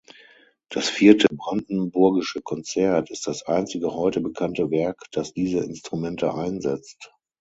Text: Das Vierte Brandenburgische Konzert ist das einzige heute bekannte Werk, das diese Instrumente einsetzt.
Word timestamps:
Das 0.69 0.89
Vierte 0.89 1.27
Brandenburgische 1.31 2.41
Konzert 2.41 3.11
ist 3.11 3.27
das 3.27 3.43
einzige 3.45 3.93
heute 3.93 4.19
bekannte 4.19 4.71
Werk, 4.71 4.99
das 5.11 5.31
diese 5.31 5.59
Instrumente 5.59 6.33
einsetzt. 6.33 7.13